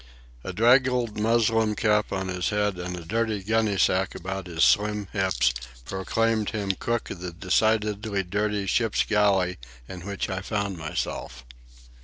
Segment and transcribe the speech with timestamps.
[0.43, 5.07] A draggled muslin cap on his head and a dirty gunny sack about his slim
[5.13, 5.53] hips
[5.85, 11.45] proclaimed him cook of the decidedly dirty ship's galley in which I found myself.